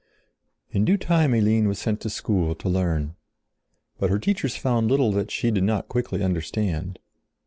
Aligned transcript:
In 0.71 0.83
due 0.83 0.97
time 0.97 1.35
Eline 1.35 1.67
was 1.67 1.77
sent 1.77 2.01
to 2.01 2.09
school 2.09 2.55
to 2.55 2.67
learn. 2.67 3.15
But 3.99 4.09
her 4.09 4.17
teachers 4.17 4.55
found 4.55 4.89
little 4.89 5.11
that 5.11 5.29
she 5.29 5.51
did 5.51 5.63
not 5.63 5.89
quickly 5.89 6.23
understand. 6.23 6.97